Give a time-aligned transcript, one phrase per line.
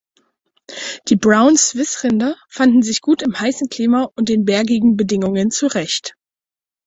[1.09, 6.15] Die Brown-Swiss-Rinder fanden sich gut im heißen Klima und den bergigen Bedingungen zurecht.